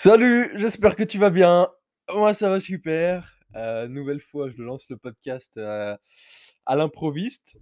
Salut, 0.00 0.52
j'espère 0.54 0.94
que 0.94 1.02
tu 1.02 1.18
vas 1.18 1.28
bien. 1.28 1.68
Moi, 2.14 2.32
ça 2.32 2.48
va 2.48 2.60
super. 2.60 3.36
Heu, 3.56 3.88
nouvelle 3.88 4.20
fois, 4.20 4.48
je 4.48 4.62
lance 4.62 4.88
le 4.90 4.96
podcast, 4.96 5.56
heu, 5.56 5.96
à 6.66 6.76
l'improviste 6.76 7.58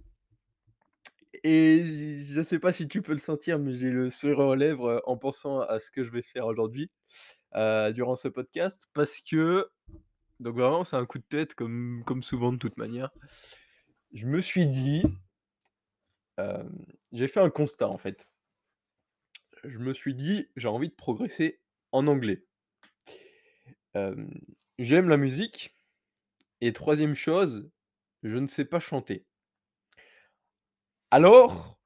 et 1.43 2.21
je 2.21 2.41
sais 2.43 2.59
pas 2.59 2.71
si 2.71 2.87
tu 2.87 3.01
peux 3.01 3.13
le 3.13 3.17
sentir, 3.17 3.57
mais 3.57 3.73
j'ai 3.73 3.89
le 3.89 4.11
sourire 4.11 4.37
aux 4.37 4.53
lèvres, 4.53 4.87
heu, 4.87 5.01
en 5.07 5.17
pensant 5.17 5.61
à 5.61 5.79
ce 5.79 5.89
que 5.89 6.03
je 6.03 6.11
vais 6.11 6.21
faire 6.21 6.45
aujourd'hui, 6.45 6.91
durant 7.55 8.15
ce 8.15 8.27
podcast 8.27 8.87
parce 8.93 9.19
que 9.19 9.67
donc 10.39 10.57
vraiment, 10.57 10.83
c'est 10.83 10.95
un 10.95 11.07
coup 11.07 11.17
de 11.17 11.25
tête 11.27 11.55
comme 11.55 12.03
comme 12.05 12.21
souvent 12.21 12.53
de 12.53 12.59
toute 12.59 12.77
manière. 12.77 13.09
Je 14.13 14.27
me 14.27 14.41
suis 14.41 14.67
dit, 14.67 15.01
j'ai 17.13 17.27
fait 17.27 17.39
un 17.39 17.49
constat, 17.49 17.87
en 17.87 17.97
fait. 17.97 18.27
Je 19.63 19.79
me 19.79 19.91
suis 19.91 20.13
dit: 20.13 20.51
«J'ai 20.55 20.67
envie 20.67 20.89
de 20.89 20.93
progresser 20.93 21.59
en 21.91 22.07
anglais». 22.07 22.43
J'aime 24.79 25.09
la 25.09 25.17
musique 25.17 25.75
et 26.61 26.71
troisième 26.73 27.15
chose, 27.15 27.69
je 28.23 28.37
ne 28.37 28.47
sais 28.47 28.65
pas 28.65 28.79
chanter. 28.79 29.25
Alors, 31.11 31.79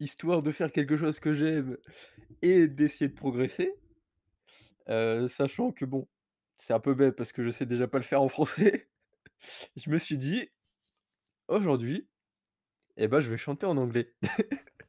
histoire 0.00 0.42
de 0.42 0.52
faire 0.52 0.72
quelque 0.72 0.96
chose 0.96 1.20
que 1.20 1.32
j'aime 1.32 1.76
et 2.42 2.68
d'essayer 2.68 3.08
de 3.08 3.14
progresser, 3.14 3.74
sachant 5.28 5.72
que 5.72 5.84
bon, 5.84 6.08
c'est 6.56 6.72
un 6.72 6.80
peu 6.80 6.94
bête 6.94 7.16
parce 7.16 7.32
que 7.32 7.44
je 7.44 7.50
sais 7.50 7.66
déjà 7.66 7.88
pas 7.88 7.98
le 7.98 8.04
faire 8.04 8.22
en 8.22 8.28
français, 8.28 8.88
je 9.76 9.90
me 9.90 9.98
suis 9.98 10.18
dit: 10.18 10.50
«Aujourd'hui, 11.48 12.08
et 12.96 13.08
bah, 13.08 13.20
je 13.20 13.30
vais 13.30 13.38
chanter 13.38 13.66
en 13.66 13.76
anglais». 13.76 14.14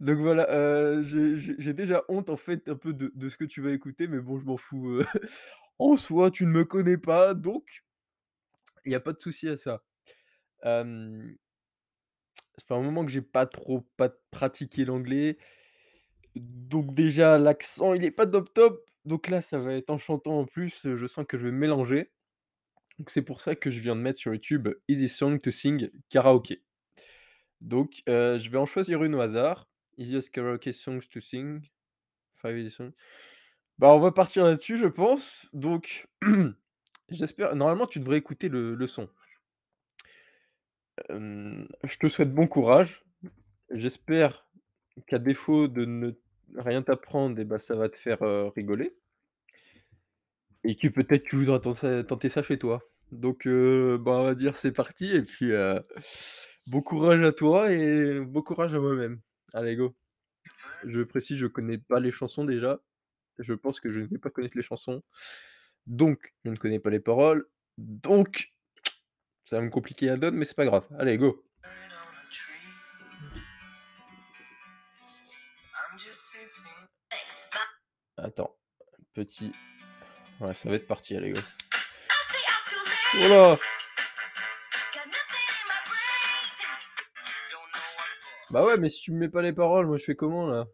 Donc 0.00 0.18
voilà, 0.18 0.46
heu, 0.50 1.02
j'ai 1.02 1.72
déjà 1.74 2.04
honte 2.08 2.30
en 2.30 2.36
fait 2.36 2.68
un 2.68 2.76
peu 2.76 2.92
de 2.92 3.28
ce 3.28 3.36
que 3.36 3.44
tu 3.44 3.60
vas 3.62 3.70
écouter, 3.72 4.08
mais 4.08 4.20
bon, 4.20 4.38
je 4.38 4.44
m'en 4.44 4.56
fous, 4.56 4.88
heu, 4.90 5.04
en 5.78 5.96
soi, 5.96 6.30
tu 6.30 6.46
ne 6.46 6.50
me 6.52 6.64
connais 6.64 6.98
pas, 6.98 7.34
donc 7.34 7.82
il 8.84 8.92
y 8.92 8.94
a 8.94 9.00
pas 9.00 9.12
de 9.12 9.20
souci 9.20 9.48
à 9.48 9.56
ça. 9.56 9.82
Hem, 10.64 11.36
ça 12.56 12.64
fait 12.66 12.74
un 12.74 12.82
moment 12.82 13.04
que 13.04 13.10
j'ai 13.10 13.22
pas 13.22 13.46
trop 13.46 13.80
pas 13.96 14.10
pratiqué 14.30 14.84
l'anglais, 14.84 15.38
donc 16.36 16.94
déjà 16.94 17.38
l'accent 17.38 17.94
il 17.94 18.04
est 18.04 18.10
pas 18.10 18.26
top 18.26 18.52
top, 18.54 18.84
donc 19.04 19.28
là 19.28 19.40
ça 19.40 19.58
va 19.58 19.74
être 19.74 19.90
en 19.90 19.98
chantant 19.98 20.40
en 20.40 20.44
plus, 20.46 20.80
je 20.84 21.06
sens 21.06 21.24
que 21.28 21.38
je 21.38 21.46
vais 21.46 21.52
mélanger. 21.52 22.12
Donc 22.98 23.10
c'est 23.10 23.22
pour 23.22 23.40
ça 23.42 23.56
que 23.56 23.70
je 23.70 23.80
viens 23.80 23.96
de 23.96 24.02
mettre 24.02 24.18
sur 24.20 24.32
YouTube 24.34 24.68
«Easy 24.88 25.08
song 25.08 25.40
to 25.40 25.50
sing 25.52 25.90
karaoké». 26.10 26.62
Donc 27.60 28.02
heu, 28.08 28.38
je 28.38 28.50
vais 28.50 28.58
en 28.58 28.66
choisir 28.66 29.02
une 29.04 29.14
au 29.14 29.20
hasard. 29.20 29.68
Easiest 29.98 30.30
karaoke 30.30 30.72
songs 30.72 31.00
to 31.10 31.20
sing, 31.20 31.60
five 32.36 32.58
easy 32.58 32.70
songs. 32.70 32.92
Bah, 33.78 33.94
on 33.94 34.00
va 34.00 34.12
partir 34.12 34.44
là-dessus 34.44 34.78
je 34.78 34.86
pense, 34.86 35.48
donc 35.52 36.08
j'espère 37.10 37.56
normalement 37.56 37.86
tu 37.86 38.00
devrais 38.00 38.18
écouter 38.18 38.48
le 38.48 38.74
le 38.74 38.86
son. 38.86 39.08
Je 41.08 41.98
te 41.98 42.08
souhaite 42.08 42.32
bon 42.32 42.46
courage. 42.46 43.04
J'espère 43.70 44.46
qu'à 45.06 45.18
défaut 45.18 45.68
de 45.68 45.84
ne 45.84 46.12
rien 46.56 46.82
t'apprendre 46.82 47.38
et 47.40 47.44
bah, 47.44 47.58
ça 47.58 47.76
va 47.76 47.88
te 47.88 47.96
faire, 47.96 48.20
rigoler 48.54 48.94
et 50.64 50.76
que 50.76 50.88
peut-être 50.88 51.24
tu 51.24 51.36
voudras 51.36 51.58
tenter 51.58 52.28
ça 52.28 52.42
chez 52.42 52.58
toi. 52.58 52.82
Donc 53.12 53.46
bah, 53.46 54.12
on 54.12 54.24
va 54.24 54.34
dire 54.34 54.56
c'est 54.56 54.72
parti 54.72 55.10
et 55.10 55.22
puis, 55.22 55.52
heu, 55.52 55.80
bon 56.70 56.82
courage 56.82 57.20
à 57.22 57.32
toi 57.32 57.72
et 57.72 58.20
bon 58.20 58.42
courage 58.42 58.72
à 58.72 58.78
moi-même. 58.78 59.20
Allez 59.52 59.74
go. 59.74 59.96
Je 60.84 61.02
précise, 61.02 61.36
je 61.36 61.48
connais 61.48 61.78
pas 61.78 61.98
les 61.98 62.12
chansons 62.12 62.44
déjà. 62.44 62.78
Je 63.38 63.54
pense 63.54 63.80
que 63.80 63.90
je 63.90 64.00
ne 64.00 64.06
vais 64.06 64.18
pas 64.18 64.30
connaître 64.30 64.56
les 64.56 64.62
chansons, 64.62 65.02
donc 65.86 66.32
je 66.44 66.50
ne 66.50 66.56
connais 66.56 66.78
pas 66.78 66.90
les 66.90 67.00
paroles, 67.00 67.48
donc 67.78 68.52
ça 69.44 69.56
va 69.56 69.62
me 69.62 69.70
compliquer 69.70 70.06
la 70.06 70.16
donne, 70.16 70.36
mais 70.36 70.44
c'est 70.44 70.56
pas 70.56 70.66
grave. 70.66 70.86
Allez 70.98 71.18
go. 71.18 71.44
Attends, 78.16 78.56
petit 79.14 79.52
ouais, 80.40 80.54
ça 80.54 80.68
va 80.68 80.76
être 80.76 80.86
parti, 80.86 81.16
allez 81.16 81.32
go. 81.32 81.40
Oh 83.14 83.28
là! 83.28 83.58
Bah 88.50 88.64
ouais, 88.66 88.76
mais 88.78 88.88
si 88.88 89.00
tu 89.02 89.12
me 89.12 89.18
mets 89.18 89.28
pas 89.28 89.42
les 89.42 89.52
paroles, 89.52 89.86
moi 89.86 89.96
je 89.96 90.04
fais 90.04 90.16
comment 90.16 90.44
là? 90.46 90.66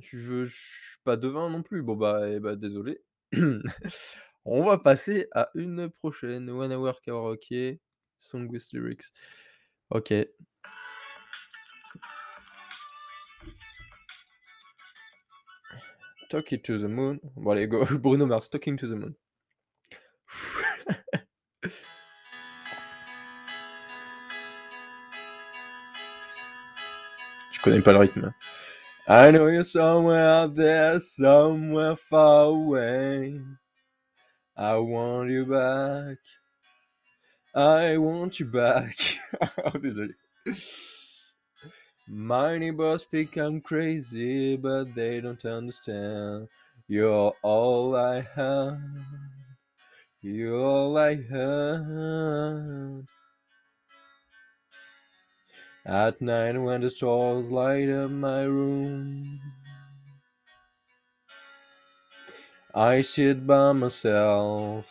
Je 0.00 0.44
je 0.44 0.54
suis 0.54 0.98
pas 1.02 1.16
devin 1.16 1.50
non 1.50 1.62
plus. 1.64 1.82
Bon 1.82 1.96
bah 1.96 2.28
et 2.28 2.38
bah 2.38 2.54
désolé. 2.54 3.02
On 4.44 4.62
va 4.62 4.78
passer 4.78 5.26
à 5.32 5.50
une 5.56 5.90
prochaine. 5.90 6.48
One 6.48 6.72
hour 6.72 7.00
karaoke, 7.02 7.80
song 8.18 8.46
with 8.48 8.68
lyrics. 8.72 9.06
OK. 9.90 10.14
Talking 16.30 16.60
to 16.62 16.78
the 16.78 16.84
moon. 16.88 17.18
Bon 17.36 17.50
allez 17.50 17.66
go, 17.66 17.84
Bruno 17.98 18.26
Mars, 18.26 18.48
Talking 18.48 18.76
to 18.76 18.86
the 18.86 18.94
moon. 18.94 19.16
Connais 27.64 27.80
pas 27.80 27.92
le 27.92 27.98
rythme. 27.98 28.32
I 29.08 29.30
know 29.30 29.46
you're 29.48 29.64
somewhere 29.64 30.28
out 30.28 30.54
there, 30.54 31.00
somewhere 31.00 31.96
far 31.96 32.46
away. 32.46 33.40
I 34.56 34.76
want 34.76 35.30
you 35.30 35.46
back. 35.46 36.18
I 37.54 37.96
want 37.96 38.38
you 38.40 38.46
back. 38.46 38.96
Oh 39.64 39.78
désolé. 39.78 40.14
My 42.06 42.58
neighbors 42.58 43.04
think 43.04 43.36
I'm 43.36 43.60
crazy, 43.60 44.56
but 44.56 44.94
they 44.94 45.20
don't 45.20 45.44
understand. 45.44 46.48
You're 46.86 47.32
all 47.42 47.96
I 47.96 48.26
have. 48.36 48.78
You're 50.20 50.60
all 50.60 50.96
I 50.96 51.14
had. 51.16 53.06
At 55.86 56.22
night 56.22 56.56
when 56.56 56.80
the 56.80 56.88
stars 56.88 57.50
light 57.50 57.90
up 57.90 58.10
my 58.10 58.44
room. 58.44 59.38
I 62.74 63.02
sit 63.02 63.46
by 63.46 63.72
myself. 63.72 64.90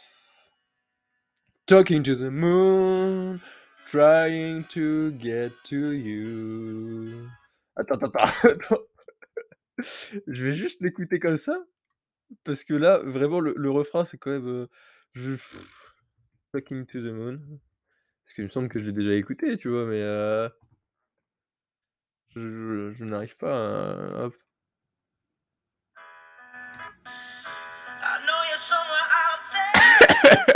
Talking 1.66 2.04
to 2.04 2.16
the 2.16 2.30
moon, 2.30 3.42
trying 3.88 4.66
to 4.66 5.14
get 5.14 5.52
to 5.64 5.94
you. 5.94 7.28
Attends, 7.76 8.04
attends, 8.04 8.46
attends. 8.46 8.84
Je 10.28 10.46
vais 10.46 10.54
juste 10.54 10.80
l'écouter 10.82 11.18
comme 11.18 11.40
ça, 11.40 11.66
parce 12.44 12.64
que 12.64 12.76
là, 12.76 13.00
vraiment 13.00 13.40
le 13.40 13.72
refrain 13.72 14.06
c'est 14.06 14.18
quand 14.20 14.32
même, 14.32 14.68
je 15.14 15.36
Talking 16.54 16.86
to 16.86 17.02
the 17.02 17.12
moon. 17.12 17.40
Parce 18.22 18.34
qu'il 18.36 18.44
me 18.44 18.50
semble 18.50 18.70
que 18.70 18.78
je 18.80 18.86
l'ai 18.86 18.94
déjà 18.94 19.14
écouté, 19.16 19.58
tu 19.58 19.70
vois? 19.70 19.86
Mais, 19.86 20.02
heu 20.02 20.50
je 22.36 22.42
je 22.42 22.94
je 22.98 23.06
n'arrive 23.06 23.38
pas 23.38 23.54
à 23.54 24.26
hop. 24.26 24.34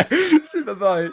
C'est 0.43 0.65
pas 0.65 0.75
pareil. 0.75 1.09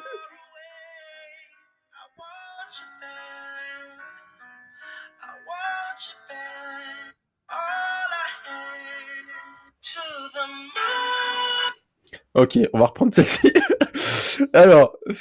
OK, 12.35 12.59
on 12.73 12.81
va 12.81 12.87
reprendre 12.87 13.15
celle-ci. 13.15 13.53
Alors 14.53 14.97
I 15.07 15.15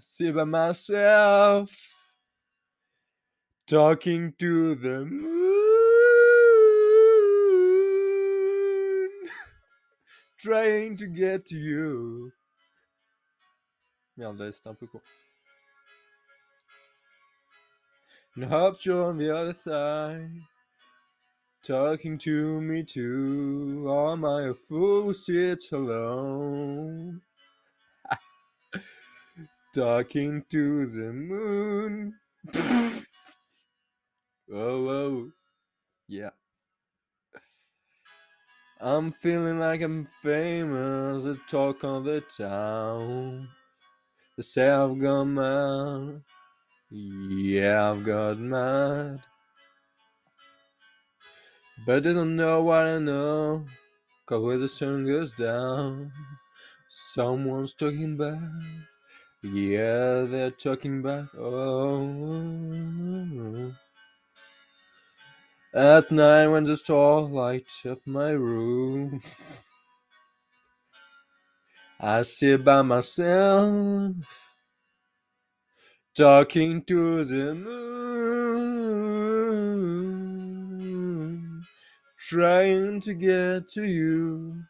sit 0.00 0.34
by 0.34 0.46
myself 0.46 1.99
talking 3.70 4.34
to 4.36 4.74
the 4.74 5.04
moon 5.04 5.30
trying 10.40 10.96
to 10.96 11.06
get 11.06 11.52
you. 11.52 12.32
Merde, 14.16 14.50
c'était 14.50 14.70
un 14.70 14.74
peu 14.74 14.88
court. 14.88 15.04
And 18.34 18.44
hope 18.44 18.84
you're 18.84 19.04
on 19.04 19.18
the 19.18 19.30
other 19.30 19.54
side, 19.54 20.30
talking 21.62 22.18
to 22.18 22.60
me 22.60 22.82
too. 22.82 23.86
Am 23.88 24.24
I 24.24 24.48
a 24.48 24.54
fool 24.54 25.14
sits 25.14 25.70
alone? 25.70 27.20
Talking 29.74 30.44
to 30.50 30.86
the 30.86 31.12
moon. 31.12 32.14
Oh, 34.52 34.88
oh. 34.88 35.30
Yeah. 36.08 36.30
I'm 38.80 39.12
feeling 39.12 39.60
like 39.60 39.80
I'm 39.82 40.08
famous, 40.24 41.22
the 41.22 41.38
talk 41.46 41.84
of 41.84 42.04
the 42.04 42.22
town. 42.22 43.48
They 44.36 44.42
say 44.42 44.68
I've 44.68 44.98
gone 44.98 45.34
mad. 45.34 46.22
Yeah, 46.90 47.92
I've 47.92 48.02
got 48.04 48.38
mad. 48.38 49.20
But 51.86 52.02
they 52.02 52.12
don't 52.12 52.34
know 52.34 52.62
what 52.62 52.86
I 52.86 52.98
know. 52.98 53.66
Cause 54.26 54.42
when 54.42 54.58
the 54.58 54.68
sun 54.68 55.06
goes 55.06 55.34
down, 55.34 56.10
someone's 56.88 57.74
talking 57.74 58.16
back. 58.16 58.40
Yeah, 59.44 60.22
they're 60.22 60.50
talking 60.50 61.02
back. 61.02 61.26
Oh. 61.38 62.00
At 65.72 66.10
night 66.10 66.48
when 66.48 66.64
the 66.64 66.76
stars 66.76 67.30
light 67.30 67.70
up 67.88 68.04
my 68.04 68.30
room, 68.30 69.20
I 72.00 72.22
sit 72.22 72.64
by 72.64 72.82
myself, 72.82 74.16
talking 76.16 76.82
to 76.86 77.22
the 77.22 77.54
moon, 77.54 77.76
trying 82.18 83.00
to 83.02 83.14
get 83.14 83.68
to 83.68 83.84
you. 83.84 84.64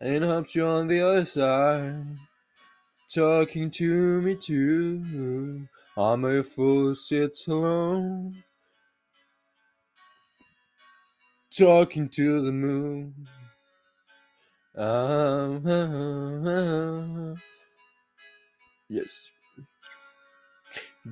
And 0.00 0.24
hopes 0.24 0.56
you're 0.56 0.66
on 0.66 0.88
the 0.88 1.02
other 1.02 1.24
side, 1.24 2.04
talking 3.14 3.70
to 3.70 4.20
me 4.22 4.34
too. 4.34 5.68
I'm 5.96 6.24
a 6.24 6.42
fool, 6.42 6.96
sits 6.96 7.46
alone, 7.46 8.42
talking 11.56 12.08
to 12.08 12.40
the 12.42 12.50
moon. 12.50 13.14
Yes. 18.88 19.30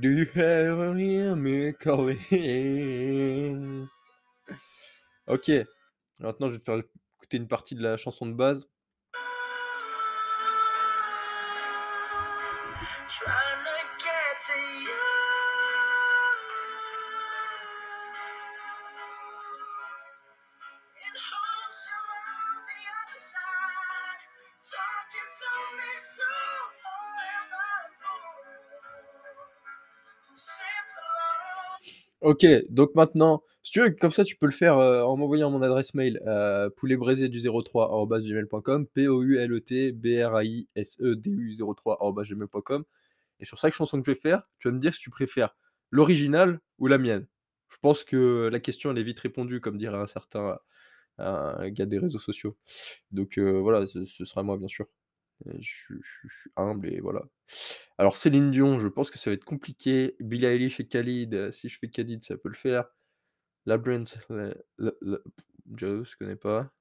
Do 0.00 0.10
you 0.10 0.26
ever 0.34 0.96
hear 0.96 1.36
me 1.36 1.72
calling? 1.72 2.18
Ok. 5.28 5.50
Maintenant, 6.18 6.48
je 6.48 6.54
vais 6.54 6.58
te 6.58 6.64
faire 6.64 6.78
écouter 6.78 7.36
une 7.36 7.46
partie 7.46 7.76
de 7.76 7.82
la 7.82 7.96
chanson 7.96 8.26
de 8.26 8.32
base. 8.32 8.66
Ok, 32.22 32.46
donc 32.70 32.94
maintenant, 32.94 33.42
si 33.62 33.72
tu 33.72 33.80
veux, 33.80 33.90
comme 33.90 34.12
ça, 34.12 34.24
tu 34.24 34.36
peux 34.36 34.46
le 34.46 34.52
faire 34.52 34.78
euh, 34.78 35.02
en 35.02 35.16
m'envoyant 35.16 35.50
mon 35.50 35.60
adresse 35.60 35.92
mail 35.94 36.20
euh, 36.26 36.70
pouletbraisé 36.70 37.28
du 37.28 37.40
03 37.40 38.06
gmail.com, 38.20 38.86
P-O-U-L-E-T-B-R-A-I-S-E-D-U 38.86 41.54
03 41.76 41.98
gmail.com. 42.22 42.84
Et 43.40 43.44
sur 43.44 43.58
chaque 43.58 43.74
chanson 43.74 44.00
que 44.00 44.06
je 44.06 44.12
vais 44.12 44.20
faire, 44.20 44.48
tu 44.60 44.68
vas 44.68 44.74
me 44.74 44.78
dire 44.78 44.94
si 44.94 45.00
tu 45.00 45.10
préfères 45.10 45.56
l'original 45.90 46.60
ou 46.78 46.86
la 46.86 46.98
mienne. 46.98 47.26
Je 47.70 47.76
pense 47.82 48.04
que 48.04 48.48
la 48.52 48.60
question, 48.60 48.92
elle 48.92 48.98
est 48.98 49.02
vite 49.02 49.18
répondue, 49.18 49.60
comme 49.60 49.76
dirait 49.76 49.98
un 49.98 50.06
certain 50.06 50.58
gars 51.18 51.86
des 51.86 51.98
réseaux 51.98 52.20
sociaux. 52.20 52.56
Donc 53.10 53.38
euh, 53.38 53.58
voilà, 53.60 53.86
ce 53.86 54.24
sera 54.24 54.44
moi, 54.44 54.56
bien 54.58 54.68
sûr. 54.68 54.86
Et 55.46 55.62
Je, 55.62 55.70
suis- 56.02 56.50
humble 56.56 56.88
et 56.92 57.00
voilà. 57.00 57.22
Alors 57.98 58.16
Céline 58.16 58.50
Dion, 58.50 58.78
je 58.80 58.88
pense 58.88 59.10
que 59.10 59.18
ça 59.18 59.30
va 59.30 59.34
être 59.34 59.44
compliqué. 59.44 60.16
Billie 60.20 60.46
Eilish 60.46 60.80
et 60.80 60.86
Khalid, 60.86 61.34
euh, 61.34 61.50
si 61.52 61.68
je 61.68 61.78
fais 61.78 61.88
Khalid, 61.88 62.22
ça 62.22 62.36
peut 62.36 62.48
le 62.48 62.54
faire. 62.54 62.86
La 63.66 63.78
Brent, 63.78 64.04
la, 64.30 64.54
je 65.76 66.16
connais 66.16 66.36
pas. 66.36 66.72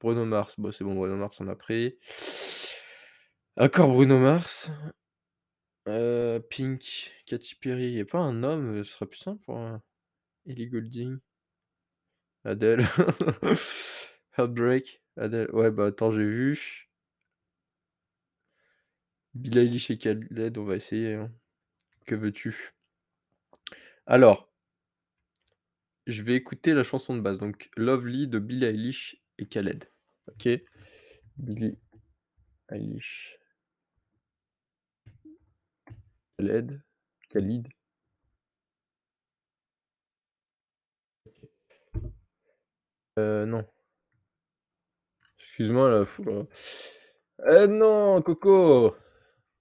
Bruno 0.00 0.24
Mars, 0.26 0.54
bon 0.58 0.72
c'est 0.72 0.84
bon, 0.84 0.94
Bruno 0.94 1.16
Mars 1.16 1.40
on 1.40 1.48
a 1.48 1.56
pris. 1.56 1.98
Encore 3.56 3.88
Bruno 3.88 4.18
Mars. 4.18 4.70
Euh, 5.88 6.40
Pink, 6.40 7.12
Katy 7.26 7.54
Perry, 7.54 7.98
a 8.00 8.04
pas 8.04 8.18
un 8.18 8.42
homme, 8.42 8.76
euh, 8.80 8.84
ce 8.84 8.92
serait 8.92 9.06
plus 9.06 9.18
simple 9.18 9.42
pour 9.44 9.56
un 9.58 9.82
Ellie 10.46 10.68
Goulding. 10.68 11.18
Adele. 12.44 12.86
Heartbreak. 14.38 15.02
Adele. 15.16 15.50
Ouais, 15.52 15.70
bah 15.70 15.86
attends, 15.86 16.10
j'ai 16.10 16.24
vu. 16.24 16.88
Billie 19.34 19.60
Eilish 19.60 19.90
et 19.90 19.98
Khaled, 19.98 20.56
on 20.58 20.64
va 20.64 20.76
essayer. 20.76 21.14
hein. 21.14 21.30
Que 22.06 22.14
veux-tu? 22.14 22.72
Alors, 24.06 24.48
je 26.06 26.22
vais 26.22 26.34
écouter 26.36 26.74
la 26.74 26.82
chanson 26.82 27.16
de 27.16 27.20
base. 27.20 27.38
Donc, 27.38 27.70
Lovely 27.76 28.28
de 28.28 28.38
Billie 28.38 28.66
Eilish 28.66 29.16
et 29.38 29.46
Khaled. 29.46 29.90
Ok? 30.28 30.48
Billie 31.38 31.78
Eilish. 32.70 33.38
Khaled. 36.38 36.82
Khalid. 37.30 37.68
Euh, 43.18 43.46
non. 43.46 43.64
Excuse-moi, 45.38 45.90
là. 45.90 46.04
fou, 46.04 46.24
là. 46.24 46.46
Eh 47.50 47.66
non, 47.68 48.22
Coco! 48.22 48.94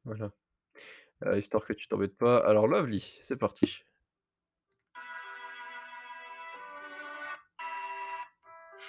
Voilà. 0.06 0.32
Euh, 1.26 1.40
histoire 1.40 1.66
que 1.66 1.74
tu 1.74 1.88
t'embêtes 1.88 2.18
pas. 2.18 2.38
Alors, 2.46 2.68
Lovely, 2.68 3.20
c'est 3.24 3.38
parti. 3.38 3.84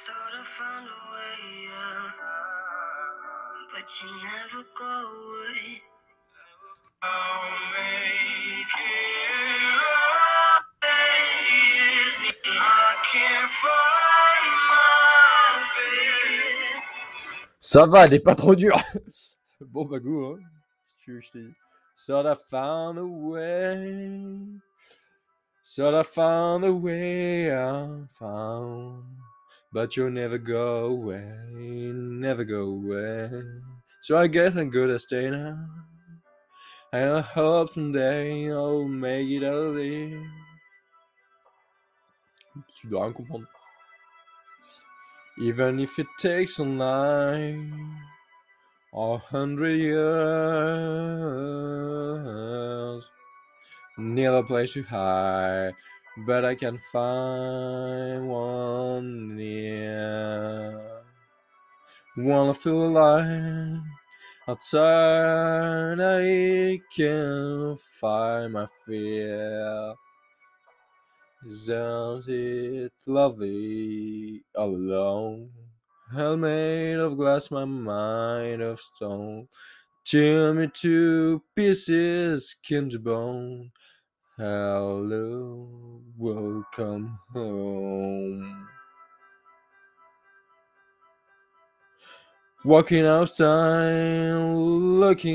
Thought 0.07 0.35
I 0.35 0.45
found 0.45 0.89
a 0.89 0.99
way 1.13 1.69
out, 1.71 2.15
but 3.73 3.87
you 4.03 4.11
never 4.11 4.65
go 4.77 4.85
away. 4.85 5.83
I'll 7.03 7.71
make 7.71 8.75
it 8.81 9.79
right. 9.83 11.05
I 12.57 12.97
can't 13.13 13.51
find 13.63 14.55
my 14.71 15.63
fear. 15.75 16.83
Ça 17.61 17.87
va, 17.87 18.07
elle 18.07 18.15
est 18.15 18.21
pas 18.21 18.35
trop 18.35 18.57
dure. 18.57 18.81
bon, 19.61 19.85
bah, 19.85 20.01
go, 20.01 20.35
hein. 20.35 20.54
Si 21.05 21.11
tu 21.11 21.15
veux, 21.17 21.21
je. 21.21 21.53
Thought 22.07 22.27
I 22.27 22.35
found 22.51 22.99
a 22.99 23.05
way. 23.05 24.61
Thought 25.63 25.95
I 25.95 26.03
found 26.03 26.65
a 26.65 26.73
way 26.73 27.55
I 27.55 28.07
found. 28.19 29.05
But 29.71 29.97
you'll 29.97 30.11
never 30.11 30.39
go 30.39 30.87
away, 30.87 31.93
never 31.93 32.45
go 32.45 32.63
away. 32.63 33.31
So 34.01 34.17
I 34.17 34.29
guess 34.29 34.57
I'm 34.57 34.71
good 34.71 34.89
at 34.89 35.03
now. 35.31 35.59
And 36.93 37.11
I 37.19 37.21
hope 37.21 37.69
someday 37.71 38.51
I'll 38.51 38.89
make 38.89 39.29
it 39.29 39.45
out 39.45 39.55
of 39.55 39.75
there. 39.75 40.31
Tu 42.81 42.89
dois 42.89 43.13
rien. 43.13 43.47
Even 45.39 45.81
if 45.81 45.99
it 45.99 46.07
takes 46.19 46.61
a 46.61 46.65
or 46.65 48.14
a 48.95 49.19
hundred 49.19 49.77
years, 49.77 49.95
near 53.99 54.35
a 54.37 54.43
place 54.43 54.75
to 54.75 54.83
hide, 54.85 55.75
but 56.27 56.45
I 56.45 56.55
can 56.55 56.79
find 56.93 58.29
one 58.29 59.29
near. 59.29 61.03
Wanna 62.17 62.55
feel 62.55 62.85
alive 62.85 63.83
outside, 64.47 65.99
I 66.01 66.79
can 66.95 67.77
find 68.01 68.53
my 68.53 68.67
fear. 68.87 69.95
Isn't 71.47 72.29
it 72.29 72.93
lovely 73.07 74.45
alone? 74.55 75.51
Hell 76.15 76.37
made 76.37 77.01
of 77.01 77.17
glass, 77.17 77.51
my 77.51 77.65
mind 77.65 78.63
of 78.63 78.79
stone. 78.79 79.49
Tear 80.05 80.55
me 80.55 80.69
to 80.75 81.43
pieces, 81.57 82.51
skin 82.51 82.89
to 82.91 83.01
bone. 83.01 83.73
Hello, 84.37 86.03
welcome 86.17 87.19
home. 87.33 88.69
Walking 92.65 93.07
outside, 93.07 94.55
looking 94.55 95.35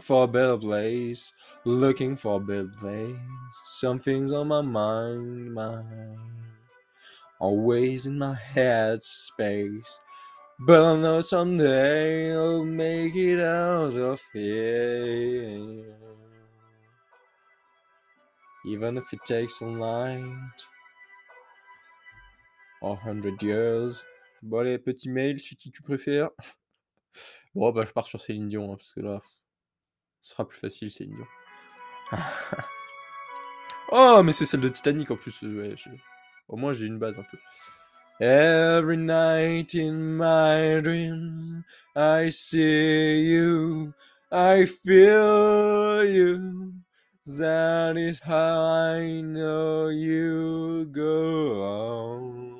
for 0.00 0.24
a 0.24 0.28
better 0.28 0.58
place, 0.58 1.32
looking 1.64 2.14
for 2.14 2.36
a 2.36 2.40
better 2.40 2.70
place. 2.78 3.16
something's 3.64 4.32
on 4.32 4.48
my 4.48 4.60
mind, 4.60 5.54
mind. 5.54 6.45
Always 7.38 8.06
in 8.06 8.18
my 8.18 8.34
head 8.34 9.02
space. 9.02 10.00
But 10.58 10.82
I 10.82 10.96
know 10.96 11.20
someday 11.20 12.32
I'll 12.34 12.64
make 12.64 13.14
it 13.14 13.40
out 13.40 13.94
of 13.94 14.20
here. 14.32 15.84
Even 18.64 18.96
if 18.96 19.12
it 19.12 19.20
takes 19.26 19.60
all 19.60 19.70
night 19.70 20.64
or 22.80 22.96
hundred 22.96 23.42
years. 23.42 24.02
Bon 24.42 24.60
allez, 24.60 24.78
petit 24.78 25.08
mail, 25.08 25.38
celui 25.38 25.56
qui 25.56 25.70
tu 25.70 25.82
préfères. 25.82 26.30
Bon 27.54 27.72
bah 27.72 27.84
je 27.86 27.92
pars 27.92 28.06
sur 28.06 28.20
Céline 28.20 28.48
Dion, 28.48 28.72
hein, 28.72 28.76
parce 28.76 28.92
que 28.92 29.00
là, 29.00 29.18
ce 30.20 30.32
sera 30.32 30.46
plus 30.46 30.58
facile 30.58 30.90
Céline 30.90 31.16
Dion. 31.16 31.26
oh 33.92 34.22
mais 34.22 34.32
c'est 34.32 34.44
celle 34.44 34.60
de 34.60 34.68
Titanic 34.68 35.10
en 35.10 35.16
plus, 35.16 35.40
ouais, 35.42 35.74
je- 35.76 35.88
au 36.48 36.56
moins 36.56 36.72
j'ai 36.72 36.86
une 36.86 36.98
base 36.98 37.18
un 37.18 37.24
peu. 37.30 37.38
Every 38.18 38.96
night 38.96 39.74
in 39.74 40.16
my 40.16 40.80
dreams, 40.80 41.64
I 41.94 42.30
see 42.30 43.20
you, 43.30 43.92
I 44.32 44.64
feel 44.64 46.04
you. 46.04 46.72
That 47.26 47.96
is 47.98 48.20
how 48.20 48.62
I 48.62 49.20
know 49.20 49.88
you 49.88 50.86
go 50.92 51.62
on. 51.62 52.56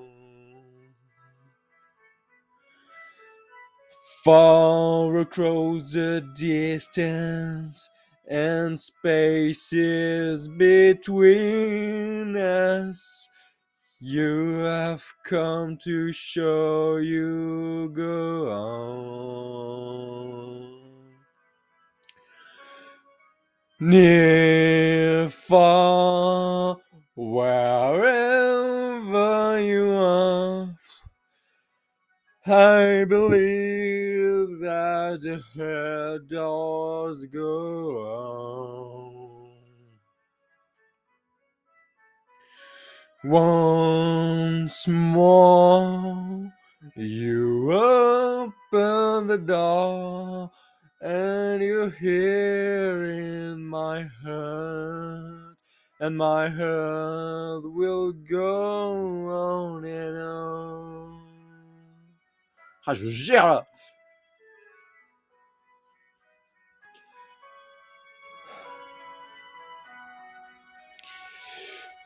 Far 4.25 5.19
across 5.19 5.93
the 5.93 6.21
distance 6.35 7.89
and 8.29 8.77
spaces 8.79 10.49
between 10.49 12.37
us. 12.37 13.29
You 13.99 14.59
have 14.59 15.03
come 15.25 15.79
to 15.85 16.13
show 16.13 16.99
you 16.99 17.89
go 17.95 18.51
on. 18.53 19.87
Near, 23.81 25.31
far, 25.31 26.77
wherever 27.15 27.91
you 29.63 29.91
are, 29.93 30.69
I 32.47 33.07
believe 33.07 34.59
that 34.61 35.23
head 35.57 36.29
does 36.29 37.25
go 37.33 37.97
on. 38.05 39.06
Once 43.29 44.87
more, 44.87 46.49
you 46.95 47.73
open 47.73 49.27
the 49.27 49.37
door, 49.37 50.49
and 51.01 51.61
you 51.61 51.91
hear 51.99 53.05
in 53.11 53.67
my 53.67 54.07
heart, 54.23 55.57
and 55.99 56.17
my 56.17 56.49
heart 56.49 57.65
will 57.65 58.13
go 58.13 59.27
on 59.29 59.85
and 59.85 60.17
on. 60.19 61.21
Ah, 62.87 62.95
je 62.95 63.09
gère! 63.09 63.67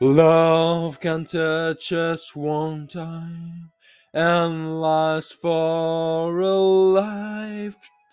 Love 0.03 0.99
can 0.99 1.23
touch 1.25 1.93
us 1.93 2.35
one 2.35 2.87
time 2.87 3.71
and 4.15 4.81
last 4.81 5.35
for 5.35 6.39
a 6.39 6.55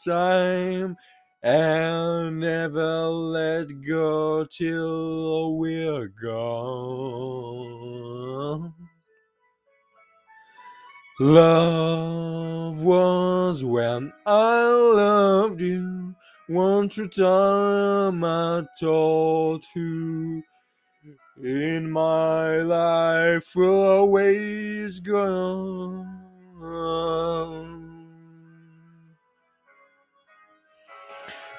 lifetime 0.04 0.94
and 1.42 2.40
never 2.40 3.06
let 3.06 3.68
go 3.80 4.44
till 4.44 5.56
we're 5.56 6.08
gone. 6.08 7.24
Love 11.20 12.82
was 12.82 13.64
when 13.64 14.12
I 14.26 14.62
loved 14.94 15.62
you. 15.62 16.14
One 16.48 16.90
true 16.90 17.08
time 17.08 18.22
I 18.22 18.64
told 18.78 19.64
you. 19.74 20.42
In 21.42 21.90
my 21.90 22.62
life 22.62 23.54
will 23.54 23.82
always 23.82 24.98
go. 24.98 26.04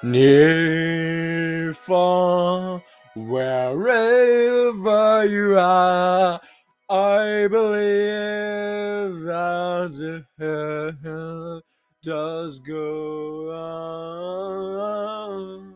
Near, 0.03 1.73
far, 1.73 2.83
wherever 3.15 5.25
you 5.25 5.57
are, 5.57 6.41
I 6.89 7.47
believe 7.47 9.23
that 9.23 10.25
hell 10.37 11.61
does 12.01 12.59
go 12.59 13.51
on. 13.51 15.73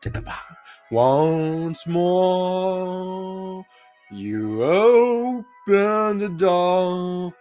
Take 0.00 0.16
a 0.16 0.20
bow. 0.20 0.51
Once 0.92 1.86
more, 1.86 3.64
you 4.10 4.62
open 4.62 6.18
the 6.18 6.28
door, 6.36 7.32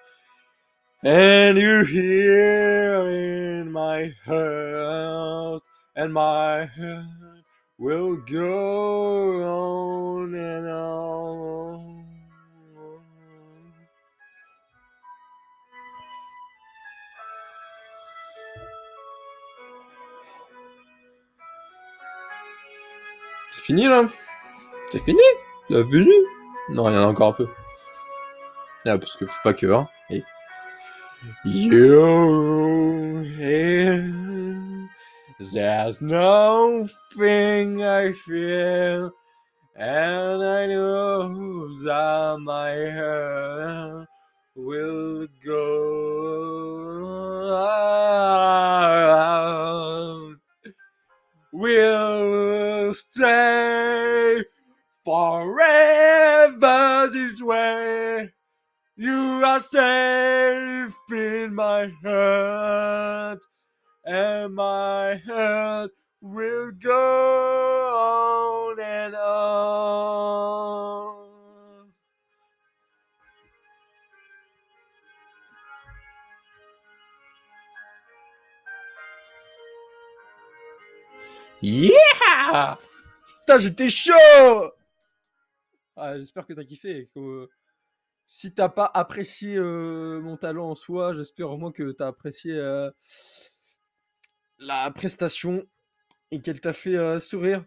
and 1.03 1.57
you 1.57 1.83
hear 1.83 3.09
in 3.09 3.69
my 3.69 4.09
heart, 4.25 5.61
and 5.97 6.13
my 6.13 6.63
heart 6.63 7.43
will 7.77 8.15
go 8.15 9.43
on 9.43 10.33
and 10.33 10.67
on. 10.69 11.30
Fini 23.71 23.87
là 23.87 24.03
C'est 24.91 24.99
fini 24.99 25.21
C'est 25.69 25.85
fini 25.85 26.11
Non, 26.71 26.89
il 26.89 26.93
y 26.93 26.97
en 26.97 27.03
a 27.03 27.05
encore 27.05 27.29
un 27.29 27.33
peu. 27.33 27.47
Ah, 28.85 28.97
parce 28.97 29.15
que 29.15 29.25
faut 29.25 29.39
pas 29.43 29.53
que, 29.53 29.71
hein. 29.71 29.87
Et... 30.09 30.21
You 31.45 33.23
here, 33.37 34.03
there's 35.53 36.01
nothing 36.01 37.83
I 37.83 38.11
feel, 38.11 39.11
and 39.77 40.43
I 40.43 40.65
know 40.65 41.71
that 41.85 42.39
my 42.39 42.89
heart 42.89 44.07
will 44.55 45.27
go 45.45 46.41
out. 47.53 48.51
We'll 51.53 52.93
stay 52.95 53.60
Safe 59.59 60.95
in 61.11 61.53
my 61.53 61.91
heart, 62.03 63.39
and 64.05 64.55
my 64.55 65.15
heart 65.27 65.91
will 66.21 66.71
go 66.71 68.71
on 68.71 68.79
and 68.79 69.15
on. 69.15 69.51
Yeah! 81.61 82.77
Putain, 83.45 83.59
j'étais 83.59 83.89
chaud! 83.89 84.71
Ah, 85.95 86.17
J'espère 86.17 86.47
que 86.47 86.53
t'as 86.53 86.63
kiffé. 86.63 87.09
que, 87.13 87.47
si 88.33 88.53
t'as 88.53 88.69
pas 88.69 88.89
apprécié 88.93 89.59
mon 89.59 90.37
talent 90.37 90.69
en 90.69 90.75
soi, 90.75 91.13
j'espère 91.13 91.51
au 91.51 91.57
moins 91.57 91.73
que 91.73 91.91
t'as 91.91 92.07
apprécié 92.07 92.57
la 94.57 94.89
prestation 94.91 95.67
et 96.31 96.41
qu'elle 96.41 96.61
t'a 96.61 96.71
fait 96.71 97.19
sourire. 97.19 97.65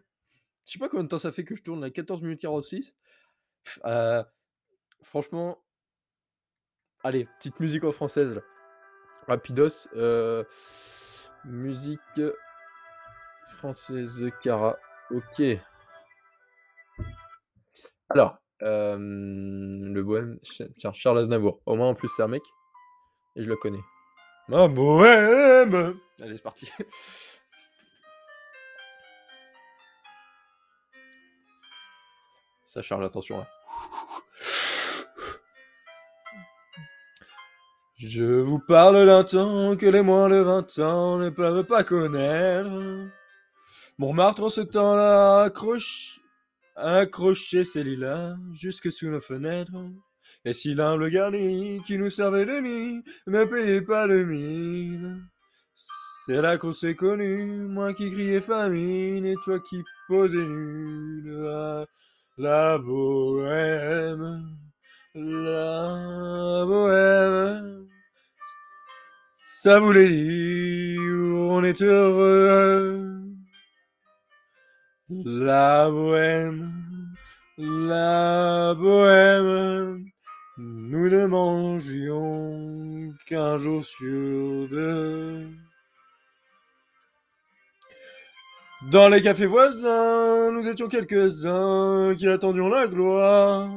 Je 0.64 0.73
sais 0.73 0.78
pas 0.78 0.88
combien 0.88 1.04
de 1.04 1.09
temps 1.09 1.18
ça 1.18 1.33
fait 1.33 1.44
que 1.44 1.54
je 1.54 1.62
tourne, 1.62 1.83
là, 1.83 1.90
14 1.90 2.23
minutes 2.23 2.40
46. 2.40 2.94
Pff, 3.62 3.78
euh, 3.85 4.25
franchement, 5.02 5.62
allez, 7.02 7.28
petite 7.38 7.61
musique 7.61 7.85
en 7.85 7.92
française. 7.92 8.40
Rapidos. 9.28 9.87
musique 11.44 12.00
française 13.49 14.30
Cara. 14.42 14.78
OK. 15.11 15.42
Alors, 18.09 18.38
le 18.64 20.02
bohème, 20.02 20.38
tiens, 20.78 20.92
Charles 20.92 21.18
Aznavour. 21.18 21.61
Au 21.66 21.76
moins, 21.76 21.88
en 21.88 21.94
plus, 21.94 22.09
c'est 22.09 22.23
un 22.23 22.28
mec 22.28 22.42
et 23.37 23.42
je 23.42 23.49
le 23.49 23.56
connais. 23.56 23.83
Ma 24.49 24.68
bohème! 24.68 25.99
Allez, 26.21 26.37
c'est 26.37 26.42
parti. 26.42 26.71
Ça 32.64 32.83
charge, 32.83 33.04
attention, 33.04 33.38
là. 33.38 33.47
Je 37.97 38.25
vous 38.25 38.59
parle 38.59 39.06
d'un 39.06 39.23
temps 39.23 39.76
que 39.76 39.87
les 39.87 40.02
moins 40.02 40.28
de 40.28 40.37
20 40.37 40.78
ans 40.80 41.16
ne 41.16 41.30
peuvent 41.30 41.64
pas 41.64 41.85
connaître. 41.85 42.68
Montmartre 43.99 44.42
en 44.42 44.50
ce 44.50 44.61
temps-là 44.61 45.42
accroche 45.42 46.21
accrochait 46.76 47.64
ses 47.64 47.85
lilas 47.85 48.37
jusque 48.52 48.90
sous 48.90 49.09
nos 49.09 49.21
fenêtres. 49.21 49.73
Et 50.45 50.52
si 50.52 50.75
l'humble 50.75 51.11
garni 51.11 51.81
qui 51.87 51.99
nous 51.99 52.11
servait 52.11 52.45
de 52.45 52.61
nid 52.61 53.02
ne 53.26 53.45
payait 53.45 53.83
pas 53.83 54.07
de 54.07 54.25
mine, 54.25 55.26
c'est 56.26 56.40
là 56.40 56.57
qu'on 56.57 56.73
s'est 56.73 56.95
connus, 56.95 57.66
moi 57.66 57.93
qui 57.93 58.11
criais 58.11 58.40
famine 58.40 59.26
et 59.26 59.37
toi 59.45 59.61
qui 59.61 59.83
posais 60.09 60.38
nu. 60.38 61.25
Ah, 61.47 61.85
la 62.38 62.78
bohème, 62.78 64.57
la 65.14 66.64
bohème, 66.66 67.88
ça 69.47 69.81
voulait 69.81 70.09
dire 70.09 71.00
on 71.50 71.62
est 71.62 71.81
heureux. 71.83 73.13
La 75.11 75.91
bohème, 75.91 76.73
la 77.59 78.75
bohème, 78.75 80.03
nous 80.57 81.11
ne 81.11 81.27
mangions 81.27 83.13
qu'un 83.27 83.59
jour 83.59 83.85
sur 83.85 84.67
deux. 84.71 85.47
Dans 88.91 89.11
les 89.11 89.21
cafés 89.21 89.45
voisins, 89.45 90.51
nous 90.53 90.67
étions 90.67 90.89
quelques-uns 90.89 92.15
qui 92.15 92.27
attendions 92.27 92.71
la 92.71 92.87
gloire. 92.87 93.71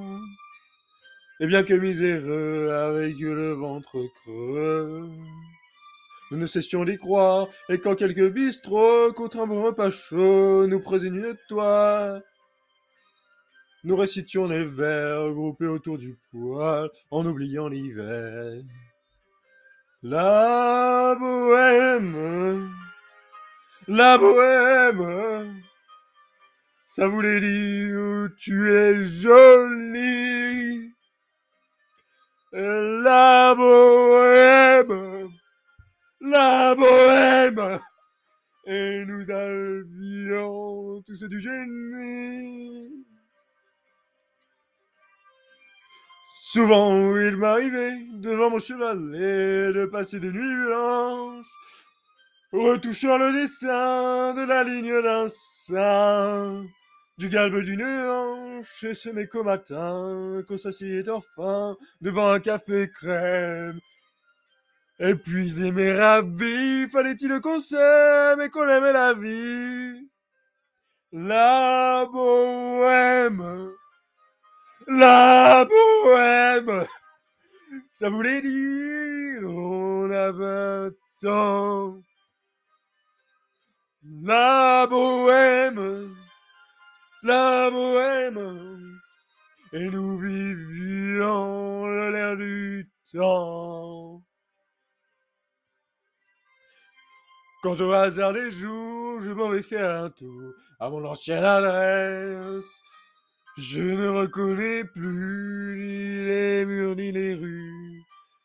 Et 1.42 1.48
bien 1.48 1.64
que 1.64 1.74
miséreux, 1.74 2.72
avec 2.72 3.20
le 3.20 3.52
ventre 3.52 3.98
creux, 4.24 5.10
nous 6.32 6.38
ne 6.38 6.48
cessions 6.48 6.84
d'y 6.84 6.98
croire. 6.98 7.48
Et 7.70 7.80
quand 7.80 7.96
quelques 7.96 8.32
bistrots, 8.32 9.14
contre 9.14 9.40
un 9.40 9.46
repas 9.46 9.92
chaud, 9.92 10.68
nous 10.68 10.80
prenaient 10.80 11.08
une 11.08 11.38
toile, 11.48 12.24
nous 13.84 13.96
récitions 13.96 14.48
les 14.48 14.66
vers 14.66 15.32
groupés 15.32 15.68
autour 15.68 15.98
du 15.98 16.18
poêle, 16.32 16.90
en 17.12 17.26
oubliant 17.26 17.68
l'hiver. 17.68 18.62
La 20.04 21.16
bohème, 21.20 22.72
la 23.88 24.18
bohème, 24.18 25.62
ça 26.86 27.08
voulait 27.08 27.40
dire 27.40 28.30
tu 28.38 28.72
es 28.72 29.04
jolie. 29.04 30.94
La 32.52 33.56
bohème, 33.56 35.07
la 36.30 36.76
bohème, 36.76 37.80
et 38.66 39.06
nous 39.06 39.30
avions 39.32 41.02
tous 41.04 41.24
du 41.24 41.40
génie. 41.40 43.06
Souvent 46.50 47.16
il 47.18 47.36
m'arrivait 47.38 48.00
devant 48.14 48.50
mon 48.50 48.60
chevalet 48.60 49.74
de 49.74 49.86
passer 49.86 50.20
des 50.20 50.32
nuits 50.32 50.66
blanches, 50.66 51.54
retouchant 52.52 53.18
le 53.18 53.34
dessin 53.34 54.34
de 54.34 54.46
la 54.46 54.64
ligne 54.64 55.02
d'un 55.02 55.28
sein, 55.30 56.66
du 57.18 57.30
galbe 57.30 57.62
d'une 57.62 57.84
hanche, 57.84 58.84
et 58.84 58.94
ce 58.94 59.10
n'est 59.10 59.28
qu'au 59.28 59.44
matin 59.44 60.42
qu'on 60.48 60.58
s'assied 60.58 61.04
enfin 61.10 61.76
devant 62.02 62.30
un 62.30 62.40
café 62.40 62.90
crème. 62.90 63.80
Épuisé 65.00 65.72
mais 65.72 65.96
ravi, 65.96 66.90
fallait-il 66.90 67.40
qu'on 67.40 67.60
s'aime 67.60 68.42
et 68.42 68.50
qu'on 68.50 68.68
aimait 68.68 68.94
la 68.94 69.14
vie. 69.14 70.10
La 71.12 72.08
bohème, 72.12 73.72
la 74.88 75.66
bohème, 75.66 76.88
ça 77.94 78.10
voulait 78.10 78.42
dire 78.42 79.42
on 79.44 80.10
a 80.10 80.32
vingt 80.32 81.30
ans. 81.30 82.02
La 84.24 84.88
bohème, 84.88 86.16
la 87.24 87.70
bohème, 87.70 89.00
et 89.74 89.90
nous 89.90 90.18
vivions 90.20 91.88
l'air 91.88 92.36
du 92.36 92.90
temps. 93.14 94.07
Quand 97.68 97.82
au 97.82 97.92
hasard 97.92 98.32
des 98.32 98.50
jours, 98.50 99.20
je 99.20 99.30
m'en 99.30 99.50
vais 99.50 99.62
faire 99.62 100.06
un 100.06 100.10
tour 100.10 100.54
à 100.80 100.90
mon 100.90 101.04
ancienne 101.04 101.44
adresse, 101.44 102.64
je 103.58 103.82
ne 103.82 104.08
reconnais 104.08 104.86
plus 104.86 105.76
ni 105.78 106.26
les 106.26 106.66
murs 106.66 106.96
ni 106.96 107.12
les 107.12 107.36
rues 107.36 108.02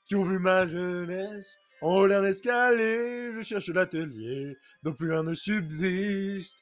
qui 0.06 0.16
ont 0.16 0.24
vu 0.24 0.40
ma 0.40 0.66
jeunesse. 0.66 1.56
En 1.82 1.98
haut 1.98 2.08
d'un 2.08 2.26
je 2.26 3.40
cherche 3.42 3.68
l'atelier 3.68 4.56
dont 4.82 4.92
plus 4.92 5.12
rien 5.12 5.22
ne 5.22 5.34
subsiste. 5.36 6.60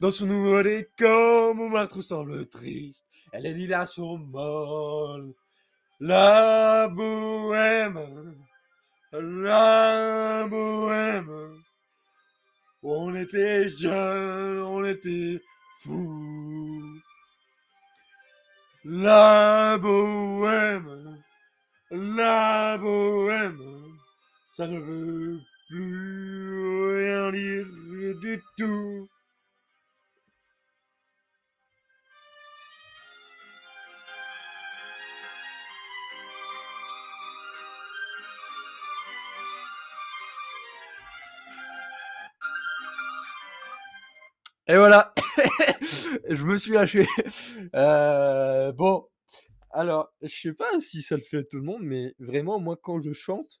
Dans 0.00 0.10
son 0.10 0.26
nouveau 0.26 0.64
décor, 0.64 1.54
mon 1.54 1.68
martre 1.68 2.02
semble 2.02 2.44
triste. 2.48 3.06
Elle 3.32 3.46
est 3.46 3.52
lilas 3.52 3.86
sont 3.86 4.18
molles. 4.18 5.32
La 6.00 6.88
bohème, 6.88 8.34
la 9.12 10.46
bohème. 10.48 11.62
On 12.82 13.14
était 13.14 13.68
jeunes, 13.68 14.62
on 14.62 14.84
était 14.84 15.40
fous. 15.82 17.00
La 18.84 19.76
bohème, 19.78 21.20
la 21.90 22.78
bohème, 22.78 23.98
ça 24.52 24.68
ne 24.68 24.78
veut 24.78 25.40
plus 25.68 26.96
rien 26.96 27.32
dire 27.32 27.66
du 28.20 28.40
tout. 28.56 29.08
Et 44.68 44.76
voilà, 44.76 45.14
je 46.28 46.44
me 46.44 46.56
suis 46.58 46.72
lâché. 46.72 47.06
Heu, 47.74 48.72
bon, 48.76 49.06
alors, 49.70 50.10
je 50.22 50.28
sais 50.28 50.54
pas 50.54 50.80
si 50.80 51.02
ça 51.02 51.16
le 51.16 51.22
fait 51.22 51.38
à 51.38 51.44
tout 51.44 51.56
le 51.58 51.62
monde, 51.64 51.82
mais 51.82 52.14
vraiment, 52.18 52.60
moi, 52.60 52.76
quand 52.82 53.00
je 53.00 53.12
chante, 53.12 53.60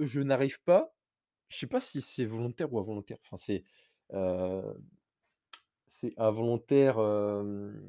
je 0.00 0.20
n'arrive 0.20 0.60
pas 0.64 0.92
je 1.50 1.58
sais 1.58 1.68
pas 1.68 1.80
si 1.80 2.02
c'est 2.02 2.24
volontaire 2.26 2.72
ou 2.72 2.80
involontaire, 2.80 3.18
enfin, 3.24 3.36
c'est, 3.38 3.64
heu, 4.14 4.62
c'est 5.86 6.14
involontaire, 6.18 6.98
hem, 6.98 7.80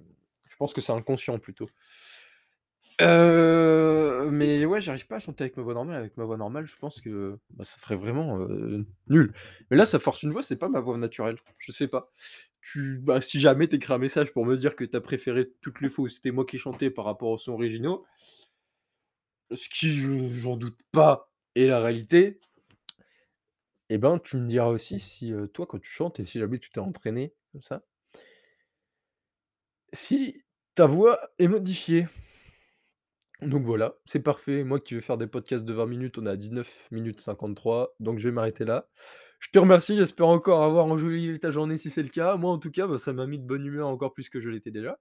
je 0.45 0.55
pense 0.57 0.73
que 0.73 0.81
c'est 0.81 0.91
inconscient 0.91 1.39
plutôt. 1.39 1.69
Heu, 3.01 4.29
mais 4.31 4.65
ouais, 4.65 4.79
j'arrive 4.81 5.07
pas 5.07 5.15
à 5.15 5.19
chanter 5.19 5.43
avec 5.45 5.57
ma 5.57 5.63
voix 5.63 5.73
normale. 5.73 5.95
Avec 5.97 6.17
ma 6.17 6.25
voix 6.25 6.37
normale, 6.37 6.65
je 6.67 6.77
pense 6.77 7.01
que, 7.01 7.39
bah, 7.51 7.63
ça 7.63 7.77
ferait 7.79 7.95
vraiment, 7.95 8.39
heu, 8.39 8.85
nul. 9.07 9.33
Mais 9.71 9.77
là, 9.77 9.85
ça 9.85 9.99
force 9.99 10.21
une 10.23 10.31
voix, 10.31 10.43
c'est 10.43 10.55
pas 10.57 10.69
ma 10.69 10.79
voix 10.79 10.97
naturelle. 10.97 11.37
Je 11.57 11.71
sais 11.71 11.87
pas. 11.87 12.11
Tu 12.61 12.99
bah, 12.99 13.19
si 13.21 13.39
jamais 13.39 13.67
tu 13.67 13.79
un 13.91 13.97
message 13.97 14.31
pour 14.31 14.45
me 14.45 14.55
dire 14.57 14.75
que 14.75 14.85
tu 14.85 14.95
as 14.95 15.01
préféré 15.01 15.49
toutes 15.61 15.81
les 15.81 15.89
fois 15.89 16.05
où 16.05 16.09
c'était 16.09 16.31
moi 16.31 16.45
qui 16.45 16.57
chantais 16.57 16.89
par 16.89 17.05
rapport 17.05 17.29
aux 17.29 17.37
sons 17.37 17.53
originaux 17.53 18.05
ce 19.51 19.69
qui, 19.69 19.95
je 19.95 20.29
j'en 20.29 20.57
doute 20.57 20.79
pas, 20.91 21.31
est 21.55 21.67
la 21.67 21.79
réalité 21.81 22.39
et 23.89 23.97
ben, 23.97 24.19
tu 24.19 24.35
me 24.37 24.47
diras 24.49 24.67
aussi 24.67 24.99
si, 24.99 25.31
heu, 25.31 25.47
toi, 25.47 25.65
quand 25.65 25.79
tu 25.79 25.89
chantes 25.89 26.19
et 26.19 26.25
si 26.25 26.37
jamais 26.39 26.59
tu 26.59 26.69
t'es 26.69 26.79
entraîné 26.79 27.33
comme 27.53 27.61
ça 27.63 27.83
si 29.93 30.43
ta 30.75 30.85
voix 30.85 31.19
est 31.39 31.47
modifiée. 31.47 32.07
Donc 33.47 33.63
voilà, 33.63 33.95
c'est 34.05 34.21
parfait. 34.21 34.63
Moi 34.63 34.79
qui 34.79 34.93
veux 34.95 35.01
faire 35.01 35.17
des 35.17 35.27
podcasts 35.27 35.65
de 35.65 35.73
20 35.73 35.85
minutes, 35.85 36.17
on 36.17 36.25
est 36.25 36.29
à 36.29 36.37
19 36.37 36.87
minutes 36.91 37.19
53, 37.19 37.95
donc 37.99 38.19
je 38.19 38.27
vais 38.27 38.33
m'arrêter 38.33 38.65
là. 38.65 38.87
Je 39.39 39.49
te 39.49 39.59
remercie, 39.59 39.97
j'espère 39.97 40.27
encore 40.27 40.63
avoir 40.63 40.85
enjolivé 40.85 41.37
ta 41.37 41.51
journée 41.51 41.77
si 41.77 41.89
c'est 41.89 42.03
le 42.03 42.09
cas. 42.09 42.37
Moi, 42.37 42.51
en 42.51 42.59
tout 42.59 42.71
cas, 42.71 42.87
bah, 42.87 42.97
ça 42.97 43.11
m'a 43.11 43.27
mis 43.27 43.39
de 43.39 43.45
bonne 43.45 43.65
humeur 43.65 43.89
encore 43.89 44.13
plus 44.13 44.29
que 44.29 44.39
je 44.39 44.49
l'étais 44.49 44.71
déjà. 44.71 44.97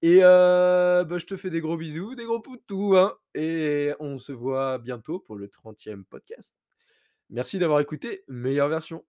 Et 0.00 0.20
heu, 0.22 1.04
bah, 1.04 1.18
je 1.18 1.26
te 1.26 1.36
fais 1.36 1.50
des 1.50 1.60
gros 1.60 1.76
bisous, 1.76 2.14
des 2.14 2.24
gros 2.24 2.40
poutous, 2.40 2.96
hein, 2.96 3.14
et 3.34 3.92
on 4.00 4.18
se 4.18 4.32
voit 4.32 4.78
bientôt 4.78 5.18
pour 5.18 5.36
le 5.36 5.48
trentième 5.48 6.04
podcast. 6.04 6.54
Merci 7.30 7.58
d'avoir 7.58 7.80
écouté 7.80 8.24
Meilleure 8.28 8.68
Version. 8.68 9.04